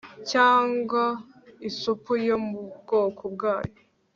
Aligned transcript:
cyangwa 0.29 1.03
isupu 1.69 2.11
yo 2.27 2.37
mu 2.45 2.61
bwoko 2.81 3.23
bwayo 3.35 3.77